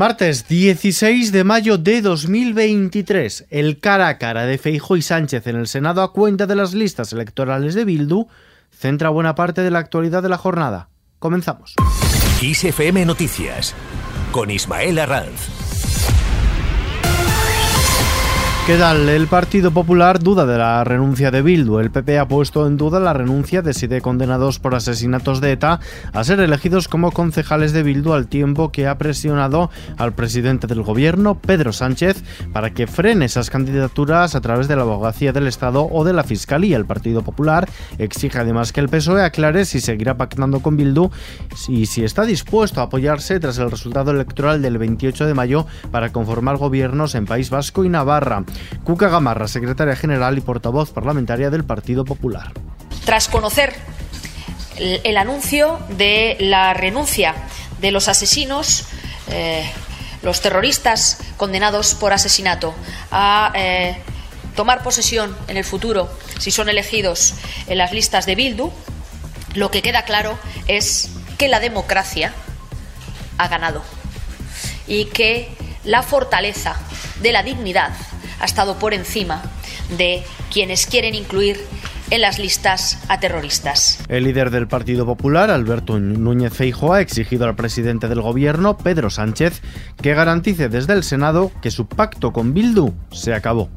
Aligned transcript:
Martes 0.00 0.48
16 0.48 1.30
de 1.30 1.44
mayo 1.44 1.76
de 1.76 2.00
2023, 2.00 3.48
el 3.50 3.80
cara 3.80 4.08
a 4.08 4.16
cara 4.16 4.46
de 4.46 4.56
Feijo 4.56 4.96
y 4.96 5.02
Sánchez 5.02 5.46
en 5.46 5.56
el 5.56 5.66
Senado 5.66 6.00
a 6.00 6.14
cuenta 6.14 6.46
de 6.46 6.56
las 6.56 6.72
listas 6.72 7.12
electorales 7.12 7.74
de 7.74 7.84
Bildu 7.84 8.26
centra 8.70 9.10
buena 9.10 9.34
parte 9.34 9.60
de 9.60 9.70
la 9.70 9.78
actualidad 9.78 10.22
de 10.22 10.30
la 10.30 10.38
jornada. 10.38 10.88
Comenzamos. 11.18 11.74
ISFM 12.40 13.04
Noticias 13.04 13.74
con 14.32 14.50
Ismael 14.50 15.00
Arranz. 15.00 15.59
¿Qué 18.66 18.76
tal? 18.76 19.08
El 19.08 19.26
Partido 19.26 19.72
Popular 19.72 20.20
duda 20.20 20.46
de 20.46 20.56
la 20.56 20.84
renuncia 20.84 21.32
de 21.32 21.42
Bildu. 21.42 21.80
El 21.80 21.90
PP 21.90 22.20
ha 22.20 22.28
puesto 22.28 22.68
en 22.68 22.76
duda 22.76 23.00
la 23.00 23.12
renuncia 23.12 23.62
de 23.62 23.74
siete 23.74 24.00
condenados 24.00 24.60
por 24.60 24.76
asesinatos 24.76 25.40
de 25.40 25.52
ETA 25.52 25.80
a 26.12 26.24
ser 26.24 26.38
elegidos 26.38 26.86
como 26.86 27.10
concejales 27.10 27.72
de 27.72 27.82
Bildu 27.82 28.12
al 28.12 28.28
tiempo 28.28 28.70
que 28.70 28.86
ha 28.86 28.96
presionado 28.96 29.70
al 29.96 30.12
presidente 30.12 30.68
del 30.68 30.82
gobierno, 30.82 31.36
Pedro 31.36 31.72
Sánchez, 31.72 32.22
para 32.52 32.70
que 32.70 32.86
frene 32.86 33.24
esas 33.24 33.50
candidaturas 33.50 34.36
a 34.36 34.40
través 34.40 34.68
de 34.68 34.76
la 34.76 34.82
abogacía 34.82 35.32
del 35.32 35.48
Estado 35.48 35.88
o 35.90 36.04
de 36.04 36.12
la 36.12 36.22
Fiscalía. 36.22 36.76
El 36.76 36.86
Partido 36.86 37.22
Popular 37.22 37.68
exige 37.98 38.38
además 38.38 38.72
que 38.72 38.80
el 38.80 38.88
PSOE 38.88 39.24
aclare 39.24 39.64
si 39.64 39.80
seguirá 39.80 40.16
pactando 40.16 40.60
con 40.60 40.76
Bildu 40.76 41.10
y 41.66 41.86
si 41.86 42.04
está 42.04 42.24
dispuesto 42.24 42.80
a 42.80 42.84
apoyarse 42.84 43.40
tras 43.40 43.58
el 43.58 43.70
resultado 43.70 44.12
electoral 44.12 44.62
del 44.62 44.78
28 44.78 45.26
de 45.26 45.34
mayo 45.34 45.66
para 45.90 46.12
conformar 46.12 46.56
gobiernos 46.56 47.16
en 47.16 47.24
País 47.24 47.50
Vasco 47.50 47.84
y 47.84 47.88
Navarra. 47.88 48.44
Cuca 48.84 49.08
Gamarra, 49.08 49.48
secretaria 49.48 49.96
general 49.96 50.38
y 50.38 50.40
portavoz 50.40 50.90
parlamentaria 50.90 51.50
del 51.50 51.64
Partido 51.64 52.04
Popular. 52.04 52.52
Tras 53.04 53.28
conocer 53.28 53.74
el, 54.76 55.16
anuncio 55.16 55.78
de 55.90 56.36
la 56.40 56.74
renuncia 56.74 57.34
de 57.80 57.92
los 57.92 58.08
asesinos, 58.08 58.86
eh, 59.28 59.70
los 60.22 60.40
terroristas 60.40 61.18
condenados 61.36 61.94
por 61.94 62.12
asesinato, 62.12 62.74
a 63.10 63.52
eh, 63.54 63.96
tomar 64.56 64.82
posesión 64.82 65.36
en 65.48 65.56
el 65.56 65.64
futuro, 65.64 66.10
si 66.38 66.50
son 66.50 66.68
elegidos 66.68 67.34
en 67.66 67.78
las 67.78 67.92
listas 67.92 68.26
de 68.26 68.34
Bildu, 68.34 68.70
lo 69.54 69.70
que 69.70 69.82
queda 69.82 70.04
claro 70.04 70.38
es 70.68 71.10
que 71.38 71.48
la 71.48 71.60
democracia 71.60 72.32
ha 73.38 73.48
ganado 73.48 73.82
y 74.86 75.06
que 75.06 75.56
la 75.84 76.02
fortaleza 76.02 76.76
de 77.22 77.32
la 77.32 77.42
dignidad 77.42 77.90
ha 78.40 78.44
estado 78.44 78.78
por 78.78 78.94
encima 78.94 79.42
de 79.96 80.22
quienes 80.52 80.86
quieren 80.86 81.14
incluir 81.14 81.60
en 82.10 82.20
las 82.20 82.38
listas 82.38 82.98
a 83.08 83.20
terroristas. 83.20 84.00
El 84.08 84.24
líder 84.24 84.50
del 84.50 84.66
Partido 84.66 85.06
Popular, 85.06 85.50
Alberto 85.50 85.98
Núñez 85.98 86.52
Feijóo, 86.52 86.94
ha 86.94 87.00
exigido 87.00 87.44
al 87.44 87.54
presidente 87.54 88.08
del 88.08 88.20
gobierno, 88.20 88.76
Pedro 88.76 89.10
Sánchez, 89.10 89.62
que 90.02 90.14
garantice 90.14 90.68
desde 90.68 90.94
el 90.94 91.04
Senado 91.04 91.52
que 91.62 91.70
su 91.70 91.86
pacto 91.86 92.32
con 92.32 92.52
Bildu 92.52 92.92
se 93.12 93.32
acabó. 93.32 93.70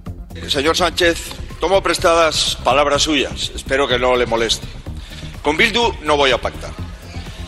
Señor 0.48 0.76
Sánchez, 0.76 1.32
tomo 1.60 1.84
prestadas 1.84 2.58
palabras 2.64 3.04
suyas. 3.04 3.52
Espero 3.56 3.88
que 3.88 4.00
no 4.00 4.16
le 4.16 4.26
moleste. 4.26 4.66
Con 5.44 5.56
Bildu 5.58 5.94
no 6.04 6.18
voy 6.18 6.32
a 6.32 6.40
pactar. 6.40 6.72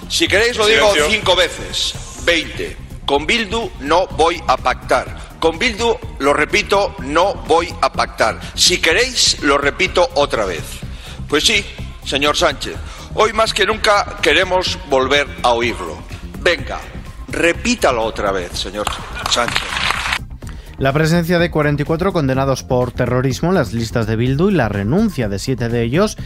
Si 0.08 0.28
queréis 0.28 0.56
lo 0.58 0.68
digo 0.68 0.94
cinco 1.10 1.36
veces, 1.36 1.96
veinte. 2.26 2.78
Con 3.06 3.26
Bildu 3.26 3.72
no 3.80 4.06
voy 4.08 4.42
a 4.48 4.56
pactar. 4.56 5.15
Con 5.46 5.60
Bildu, 5.60 5.96
lo 6.18 6.34
repito, 6.34 6.96
no 7.04 7.36
voy 7.48 7.72
a 7.80 7.94
pactar. 7.94 8.40
Si 8.56 8.82
queréis, 8.82 9.44
lo 9.44 9.60
repito 9.60 10.10
otra 10.16 10.44
vez. 10.44 10.64
Pues 11.30 11.44
sí, 11.44 11.64
señor 12.04 12.36
Sánchez, 12.36 12.74
hoy 13.14 13.32
más 13.32 13.54
que 13.54 13.68
nunca 13.68 14.18
queremos 14.24 14.80
volver 14.90 15.28
a 15.44 15.52
oírlo. 15.52 16.00
Venga, 16.42 16.80
repítalo 17.28 18.02
otra 18.02 18.32
vez, 18.32 18.54
señor 18.54 18.88
Sánchez. 19.30 19.62
La 20.80 20.92
presencia 20.92 21.38
de 21.38 21.52
44 21.52 22.12
condenados 22.12 22.64
por 22.64 22.92
terrorismo 22.92 23.50
en 23.50 23.56
las 23.56 23.72
listas 23.72 24.08
de 24.08 24.16
Bildu 24.16 24.50
y 24.50 24.54
la 24.54 24.68
renuncia 24.68 25.30
de 25.30 25.38
siete 25.38 25.70
de 25.70 25.84
ellos, 25.84 26.18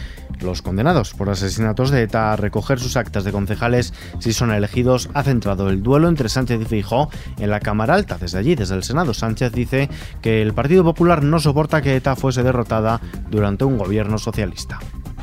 los 0.42 0.62
condenados 0.62 1.12
por 1.14 1.30
asesinatos 1.30 1.90
de 1.90 2.02
ETA 2.02 2.32
a 2.32 2.36
recoger 2.36 2.78
sus 2.78 2.96
actas 2.96 3.24
de 3.24 3.32
concejales 3.32 3.92
si 4.18 4.32
son 4.32 4.52
elegidos, 4.52 5.08
ha 5.14 5.22
centrado 5.22 5.68
el 5.68 5.82
duelo 5.82 6.08
entre 6.08 6.28
Sánchez 6.28 6.60
y 6.62 6.64
Fijó 6.64 7.10
en 7.38 7.50
la 7.50 7.60
Cámara 7.60 7.94
Alta. 7.94 8.18
Desde 8.18 8.38
allí, 8.38 8.54
desde 8.54 8.74
el 8.74 8.82
Senado, 8.82 9.14
Sánchez 9.14 9.52
dice 9.52 9.88
que 10.22 10.42
el 10.42 10.52
Partido 10.52 10.84
Popular 10.84 11.22
no 11.22 11.38
soporta 11.40 11.82
que 11.82 11.96
ETA 11.96 12.16
fuese 12.16 12.42
derrotada 12.42 13.00
durante 13.30 13.64
un 13.64 13.78
gobierno 13.78 14.18
socialista 14.18 14.78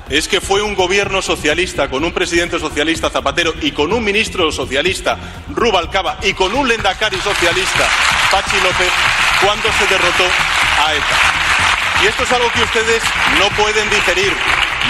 es 0.09 0.27
que 0.27 0.39
fue 0.39 0.61
un 0.61 0.73
gobierno 0.75 1.21
socialista 1.21 1.89
con 1.89 2.03
un 2.05 2.13
presidente 2.13 2.59
socialista 2.59 3.09
Zapatero 3.09 3.53
y 3.61 3.71
con 3.71 3.91
un 3.91 4.03
ministro 4.03 4.51
socialista 4.51 5.17
Rubalcaba 5.49 6.17
y 6.23 6.33
con 6.33 6.53
un 6.55 6.67
lendakari 6.67 7.17
socialista 7.17 7.85
Pachi 8.31 8.55
López 8.63 8.91
cuando 9.43 9.69
se 9.73 9.85
derrotó 9.87 10.23
a 10.23 10.93
ETA. 10.93 12.03
Y 12.03 12.07
esto 12.07 12.23
es 12.23 12.31
algo 12.31 12.49
que 12.53 12.61
ustedes 12.61 13.03
no 13.39 13.49
pueden 13.55 13.89
digerir, 13.89 14.31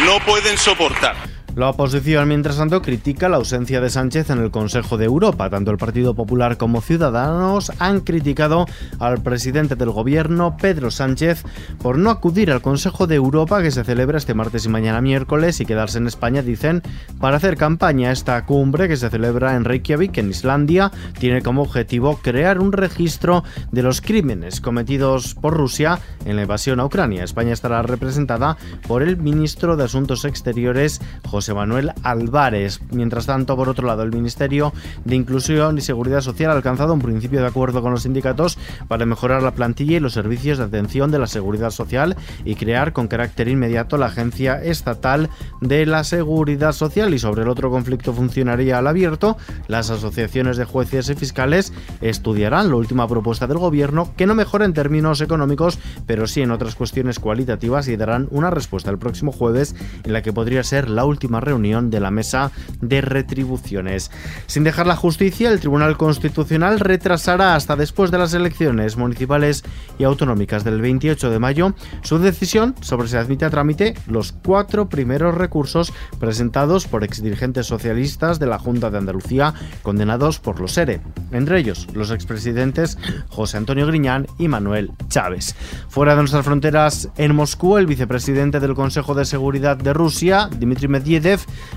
no 0.05 0.19
pueden 0.19 0.57
soportar. 0.57 1.36
La 1.57 1.71
oposición, 1.71 2.27
mientras 2.27 2.57
tanto, 2.57 2.83
critica 2.83 3.29
la 3.29 3.37
ausencia 3.37 3.81
de 3.81 3.89
Sánchez 3.89 4.29
en 4.29 4.37
el 4.37 4.51
Consejo 4.51 4.95
de 4.95 5.05
Europa. 5.05 5.49
Tanto 5.49 5.71
el 5.71 5.79
Partido 5.79 6.13
Popular 6.13 6.57
como 6.57 6.81
Ciudadanos 6.81 7.71
han 7.79 8.01
criticado 8.01 8.67
al 8.99 9.23
presidente 9.23 9.75
del 9.75 9.89
gobierno, 9.89 10.55
Pedro 10.55 10.91
Sánchez, 10.91 11.43
por 11.81 11.97
no 11.97 12.11
acudir 12.11 12.51
al 12.51 12.61
Consejo 12.61 13.07
de 13.07 13.15
Europa 13.15 13.63
que 13.63 13.71
se 13.71 13.83
celebra 13.83 14.19
este 14.19 14.35
martes 14.35 14.67
y 14.67 14.69
mañana 14.69 15.01
miércoles 15.01 15.59
y 15.59 15.65
quedarse 15.65 15.97
en 15.97 16.05
España, 16.05 16.43
dicen, 16.43 16.83
para 17.19 17.37
hacer 17.37 17.57
campaña. 17.57 18.11
Esta 18.11 18.45
cumbre 18.45 18.87
que 18.87 18.95
se 18.95 19.09
celebra 19.09 19.55
en 19.55 19.65
Reykjavik, 19.65 20.15
en 20.19 20.29
Islandia, 20.29 20.91
tiene 21.17 21.41
como 21.41 21.63
objetivo 21.63 22.19
crear 22.21 22.59
un 22.59 22.71
registro 22.71 23.43
de 23.71 23.81
los 23.81 24.01
crímenes 24.01 24.61
cometidos 24.61 25.33
por 25.33 25.57
Rusia 25.57 25.97
en 26.23 26.35
la 26.35 26.43
invasión 26.43 26.79
a 26.79 26.85
Ucrania. 26.85 27.23
España 27.23 27.53
estará 27.53 27.81
representada 27.81 28.57
por 28.87 29.01
el 29.01 29.17
ministro 29.17 29.75
de 29.75 29.85
Asuntos 29.85 30.23
Exteriores, 30.23 31.01
José 31.25 31.46
Manuel 31.53 31.91
Álvarez. 32.03 32.81
Mientras 32.91 33.27
tanto, 33.27 33.55
por 33.55 33.69
otro 33.69 33.85
lado, 33.85 34.03
el 34.03 34.11
Ministerio 34.11 34.73
de 35.05 35.15
Inclusión 35.15 35.77
y 35.77 35.81
Seguridad 35.81 36.21
Social 36.21 36.51
ha 36.51 36.55
alcanzado 36.55 36.93
un 36.93 37.01
principio 37.01 37.39
de 37.41 37.47
acuerdo 37.47 37.81
con 37.81 37.91
los 37.91 38.03
sindicatos 38.03 38.57
para 38.87 39.05
mejorar 39.05 39.43
la 39.43 39.51
plantilla 39.51 39.97
y 39.97 39.99
los 39.99 40.13
servicios 40.13 40.57
de 40.57 40.63
atención 40.63 41.11
de 41.11 41.19
la 41.19 41.27
seguridad 41.27 41.69
social 41.69 42.15
y 42.45 42.55
crear 42.55 42.93
con 42.93 43.07
carácter 43.07 43.47
inmediato 43.47 43.97
la 43.97 44.07
Agencia 44.07 44.61
Estatal 44.63 45.29
de 45.61 45.85
la 45.85 46.03
Seguridad 46.03 46.71
Social. 46.71 47.13
Y 47.13 47.19
sobre 47.19 47.43
el 47.43 47.49
otro 47.49 47.69
conflicto 47.69 48.13
funcionaría 48.13 48.79
abierto, 48.89 49.37
las 49.67 49.89
asociaciones 49.89 50.57
de 50.57 50.65
jueces 50.65 51.09
y 51.09 51.15
fiscales 51.15 51.73
estudiarán 52.01 52.69
la 52.69 52.75
última 52.75 53.07
propuesta 53.07 53.47
del 53.47 53.57
Gobierno 53.57 54.13
que 54.15 54.25
no 54.25 54.35
mejora 54.35 54.65
en 54.65 54.73
términos 54.73 55.21
económicos, 55.21 55.79
pero 56.05 56.27
sí 56.27 56.41
en 56.41 56.51
otras 56.51 56.75
cuestiones 56.75 57.19
cualitativas 57.19 57.87
y 57.87 57.97
darán 57.97 58.27
una 58.31 58.49
respuesta 58.49 58.91
el 58.91 58.97
próximo 58.97 59.31
jueves 59.31 59.75
en 60.03 60.13
la 60.13 60.21
que 60.21 60.33
podría 60.33 60.63
ser 60.63 60.89
la 60.89 61.05
última 61.05 61.36
reunión 61.39 61.89
de 61.89 61.99
la 61.99 62.11
mesa 62.11 62.51
de 62.81 63.01
retribuciones. 63.01 64.11
Sin 64.47 64.63
dejar 64.63 64.87
la 64.87 64.95
justicia, 64.95 65.49
el 65.51 65.59
Tribunal 65.59 65.97
Constitucional 65.97 66.79
retrasará 66.79 67.55
hasta 67.55 67.75
después 67.75 68.11
de 68.11 68.17
las 68.17 68.33
elecciones 68.33 68.97
municipales 68.97 69.63
y 69.99 70.03
autonómicas 70.03 70.63
del 70.63 70.81
28 70.81 71.29
de 71.29 71.39
mayo 71.39 71.73
su 72.03 72.19
decisión 72.19 72.75
sobre 72.81 73.07
si 73.07 73.17
admite 73.17 73.45
a 73.45 73.49
trámite 73.49 73.95
los 74.07 74.31
cuatro 74.31 74.89
primeros 74.89 75.35
recursos 75.35 75.93
presentados 76.19 76.87
por 76.87 77.03
exdirigentes 77.03 77.65
socialistas 77.65 78.39
de 78.39 78.47
la 78.47 78.59
Junta 78.59 78.89
de 78.89 78.97
Andalucía 78.97 79.53
condenados 79.83 80.39
por 80.39 80.59
los 80.59 80.77
ERE, 80.77 81.01
entre 81.31 81.59
ellos 81.59 81.87
los 81.93 82.11
expresidentes 82.11 82.97
José 83.29 83.57
Antonio 83.57 83.87
Griñán 83.87 84.27
y 84.37 84.47
Manuel 84.47 84.91
Chávez. 85.09 85.55
Fuera 85.89 86.13
de 86.13 86.21
nuestras 86.21 86.45
fronteras, 86.45 87.09
en 87.17 87.35
Moscú, 87.35 87.77
el 87.77 87.85
vicepresidente 87.85 88.59
del 88.59 88.73
Consejo 88.73 89.15
de 89.15 89.25
Seguridad 89.25 89.77
de 89.77 89.93
Rusia, 89.93 90.49
Dmitry 90.57 90.87
Medvedev, 90.87 91.26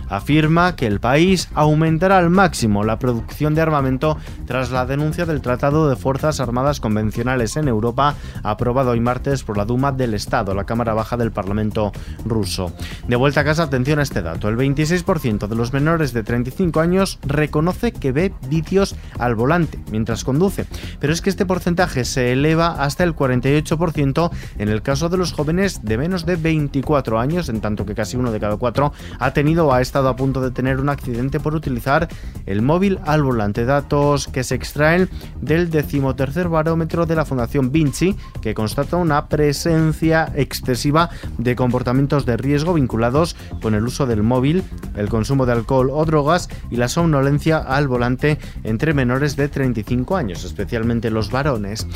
afirma 0.09 0.77
que 0.77 0.87
el 0.87 1.01
país 1.01 1.49
aumentará 1.55 2.19
al 2.19 2.31
máximo 2.31 2.85
la 2.85 2.99
producción 2.99 3.55
de 3.55 3.63
armamento 3.63 4.17
tras 4.47 4.71
la 4.71 4.87
denuncia 4.87 5.27
del 5.27 5.41
Tratado 5.41 5.89
de 5.89 5.97
Fuerzas 5.97 6.41
Armadas 6.41 6.81
Convencionales 6.81 7.57
en 7.57 7.69
Europa, 7.69 8.15
aprobado 8.43 8.91
hoy 8.91 9.01
martes 9.01 9.43
por 9.43 9.57
la 9.57 9.65
Duma 9.65 9.93
del 9.93 10.15
Estado, 10.15 10.55
la 10.55 10.65
Cámara 10.65 10.95
Baja 10.95 11.17
del 11.17 11.33
Parlamento 11.33 11.93
ruso. 12.25 12.73
De 13.09 13.17
vuelta 13.17 13.41
a 13.41 13.45
casa, 13.45 13.65
atención 13.65 13.99
a 13.99 14.03
este 14.03 14.23
dato. 14.23 14.49
El 14.49 14.57
26% 14.57 15.47
de 15.47 15.57
los 15.57 15.73
menores 15.73 16.13
de 16.13 16.23
35 16.23 16.81
años 16.81 17.19
reconoce 17.23 17.93
que 17.93 18.13
ve 18.13 18.33
vídeos 18.49 18.97
al 19.19 19.35
volante 19.35 19.79
mientras 19.91 20.25
conduce, 20.25 20.67
pero 20.99 21.13
es 21.13 21.21
que 21.21 21.31
este 21.31 21.47
porcentaje 21.47 22.05
se 22.05 22.33
eleva 22.33 22.83
hasta 22.83 23.05
el 23.05 23.15
48% 23.15 24.31
en 24.59 24.69
el 24.69 24.83
caso 24.83 25.09
de 25.09 25.17
los 25.17 25.33
jóvenes 25.33 25.85
de 25.85 25.99
menos 25.99 26.27
de 26.27 26.37
24 26.37 27.19
años, 27.19 27.49
en 27.49 27.61
tanto 27.61 27.87
que 27.87 27.95
casi 27.95 28.17
uno 28.17 28.33
de 28.33 28.41
cada 28.41 28.57
cuatro 28.57 28.93
ha 29.19 29.33
tenido 29.33 29.40
ha 29.73 29.81
estado 29.81 30.09
a 30.09 30.17
punto 30.17 30.41
de 30.41 30.51
tener 30.51 30.81
un 30.81 30.89
accidente 30.89 31.41
por 31.41 31.55
utilizar 31.55 32.09
el 32.47 32.63
móvil 32.63 32.99
al 33.05 33.23
volante. 33.23 33.65
Datos 33.65 34.29
que 34.29 34.45
se 34.45 34.55
extraen 34.55 35.09
del 35.41 35.71
decimotercer 35.71 36.49
barómetro 36.49 37.07
de 37.07 37.15
la 37.15 37.25
Fundación 37.25 37.73
Vinci, 37.73 38.17
que 38.43 38.55
constata 38.55 38.97
una 38.97 39.29
presencia 39.29 40.31
excesiva 40.35 41.11
de 41.39 41.57
comportamientos 41.57 42.27
de 42.27 42.37
riesgo 42.37 42.75
vinculados 42.75 43.35
con 43.63 43.75
el 43.75 43.85
uso 43.85 44.07
del 44.07 44.23
móvil, 44.23 44.63
el 44.97 45.09
consumo 45.09 45.47
de 45.47 45.53
alcohol 45.53 45.91
o 45.91 46.05
drogas 46.05 46.49
y 46.71 46.77
la 46.77 46.89
somnolencia 46.89 47.59
al 47.59 47.89
volante 47.89 48.39
entre 48.65 48.95
menores 48.95 49.37
de 49.37 49.49
35 49.49 50.17
años, 50.17 50.45
especialmente 50.45 51.11
los 51.11 51.31
varones. 51.31 51.87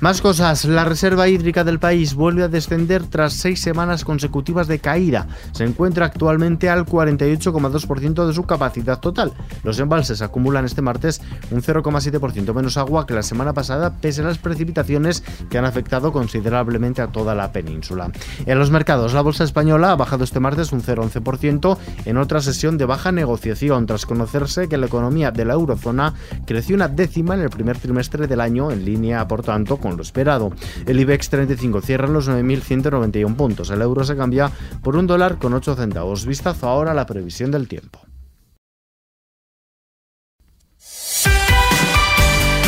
Más 0.00 0.20
cosas, 0.20 0.64
la 0.64 0.84
reserva 0.84 1.28
hídrica 1.28 1.64
del 1.64 1.78
país 1.78 2.14
vuelve 2.14 2.44
a 2.44 2.48
descender 2.48 3.04
tras 3.04 3.34
seis 3.34 3.60
semanas 3.60 4.04
consecutivas 4.04 4.68
de 4.68 4.78
caída. 4.78 5.28
Se 5.52 5.64
encuentra 5.64 6.06
actualmente 6.06 6.68
al 6.68 6.83
48,2% 6.86 8.26
de 8.26 8.32
su 8.32 8.44
capacidad 8.44 9.00
total. 9.00 9.32
Los 9.62 9.78
embalses 9.78 10.22
acumulan 10.22 10.64
este 10.64 10.82
martes 10.82 11.20
un 11.50 11.62
0,7% 11.62 12.54
menos 12.54 12.76
agua 12.76 13.06
que 13.06 13.14
la 13.14 13.22
semana 13.22 13.52
pasada, 13.52 13.94
pese 14.00 14.22
a 14.22 14.24
las 14.24 14.38
precipitaciones 14.38 15.22
que 15.48 15.58
han 15.58 15.64
afectado 15.64 16.12
considerablemente 16.12 17.02
a 17.02 17.08
toda 17.08 17.34
la 17.34 17.52
península. 17.52 18.10
En 18.46 18.58
los 18.58 18.70
mercados, 18.70 19.14
la 19.14 19.22
bolsa 19.22 19.44
española 19.44 19.92
ha 19.92 19.96
bajado 19.96 20.24
este 20.24 20.40
martes 20.40 20.72
un 20.72 20.82
0,11% 20.82 21.78
en 22.04 22.16
otra 22.16 22.40
sesión 22.40 22.78
de 22.78 22.84
baja 22.84 23.12
negociación, 23.12 23.86
tras 23.86 24.06
conocerse 24.06 24.68
que 24.68 24.78
la 24.78 24.86
economía 24.86 25.30
de 25.30 25.44
la 25.44 25.54
eurozona 25.54 26.14
creció 26.46 26.76
una 26.76 26.88
décima 26.88 27.34
en 27.34 27.40
el 27.40 27.50
primer 27.50 27.78
trimestre 27.78 28.26
del 28.26 28.40
año, 28.40 28.70
en 28.70 28.84
línea, 28.84 29.26
por 29.26 29.42
tanto, 29.42 29.76
con 29.76 29.96
lo 29.96 30.02
esperado. 30.02 30.52
El 30.86 31.00
IBEX 31.00 31.30
35 31.30 31.80
cierra 31.80 32.08
los 32.08 32.28
9.191 32.28 33.36
puntos. 33.36 33.70
El 33.70 33.82
euro 33.82 34.04
se 34.04 34.16
cambia 34.16 34.50
por 34.82 34.96
un 34.96 35.06
dólar 35.06 35.38
con 35.38 35.54
8 35.54 35.76
centavos. 35.76 36.26
Vistazo 36.26 36.68
ahora 36.74 36.94
la 36.94 37.06
previsión 37.06 37.50
del 37.50 37.68
tiempo. 37.68 38.00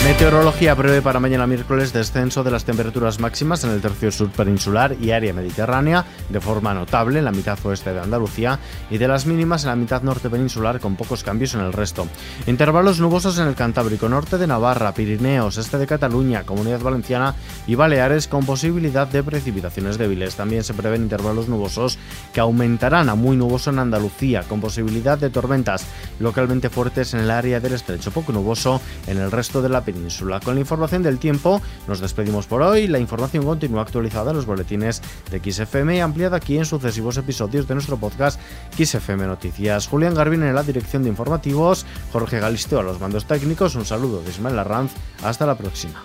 Meteorología 0.06 0.76
prevé 0.76 1.02
para 1.02 1.18
mañana 1.18 1.48
miércoles 1.48 1.92
descenso 1.92 2.44
de 2.44 2.52
las 2.52 2.64
temperaturas 2.64 3.18
máximas 3.18 3.64
en 3.64 3.70
el 3.70 3.80
tercio 3.80 4.12
sur 4.12 4.30
peninsular 4.30 4.94
y 5.00 5.10
área 5.10 5.32
mediterránea 5.32 6.04
de 6.28 6.40
forma 6.40 6.72
notable 6.72 7.18
en 7.18 7.24
la 7.24 7.32
mitad 7.32 7.58
oeste 7.64 7.92
de 7.92 7.98
Andalucía 7.98 8.60
y 8.88 8.98
de 8.98 9.08
las 9.08 9.26
mínimas 9.26 9.64
en 9.64 9.70
la 9.70 9.76
mitad 9.76 10.02
norte 10.02 10.30
peninsular 10.30 10.78
con 10.78 10.94
pocos 10.94 11.24
cambios 11.24 11.54
en 11.54 11.60
el 11.62 11.72
resto. 11.72 12.06
Intervalos 12.46 13.00
nubosos 13.00 13.40
en 13.40 13.48
el 13.48 13.56
Cantábrico 13.56 14.08
norte 14.08 14.38
de 14.38 14.46
Navarra, 14.46 14.94
Pirineos, 14.94 15.58
este 15.58 15.76
de 15.76 15.88
Cataluña, 15.88 16.44
Comunidad 16.44 16.82
Valenciana 16.82 17.34
y 17.66 17.74
Baleares 17.74 18.28
con 18.28 18.46
posibilidad 18.46 19.08
de 19.08 19.24
precipitaciones 19.24 19.98
débiles. 19.98 20.36
También 20.36 20.62
se 20.62 20.74
prevén 20.74 21.02
intervalos 21.02 21.48
nubosos 21.48 21.98
que 22.32 22.38
aumentarán 22.38 23.08
a 23.08 23.16
muy 23.16 23.36
nuboso 23.36 23.70
en 23.70 23.80
Andalucía 23.80 24.44
con 24.44 24.60
posibilidad 24.60 25.18
de 25.18 25.30
tormentas 25.30 25.84
localmente 26.20 26.70
fuertes 26.70 27.12
en 27.12 27.20
el 27.20 27.30
área 27.32 27.58
del 27.58 27.72
estrecho, 27.72 28.12
poco 28.12 28.30
nuboso 28.32 28.80
en 29.08 29.18
el 29.18 29.32
resto 29.32 29.60
de 29.60 29.68
la 29.68 29.80
península 29.80 29.95
con 30.44 30.54
la 30.54 30.60
información 30.60 31.02
del 31.02 31.18
tiempo 31.18 31.60
nos 31.88 32.00
despedimos 32.00 32.46
por 32.46 32.62
hoy. 32.62 32.86
La 32.86 32.98
información 32.98 33.44
continúa 33.44 33.82
actualizada 33.82 34.30
en 34.30 34.36
los 34.36 34.46
boletines 34.46 35.02
de 35.30 35.40
XFM 35.40 35.96
y 35.96 36.00
ampliada 36.00 36.36
aquí 36.36 36.58
en 36.58 36.64
sucesivos 36.64 37.16
episodios 37.16 37.66
de 37.66 37.74
nuestro 37.74 37.96
podcast 37.96 38.40
XFM 38.76 39.26
Noticias. 39.26 39.88
Julián 39.88 40.14
Garbín 40.14 40.42
en 40.42 40.54
la 40.54 40.62
dirección 40.62 41.02
de 41.02 41.08
informativos, 41.08 41.86
Jorge 42.12 42.40
Galisteo 42.40 42.80
a 42.80 42.82
los 42.82 43.00
mandos 43.00 43.26
técnicos. 43.26 43.74
Un 43.74 43.84
saludo 43.84 44.22
de 44.22 44.30
Ismael 44.30 44.58
Arranz. 44.58 44.92
Hasta 45.22 45.46
la 45.46 45.56
próxima. 45.56 46.02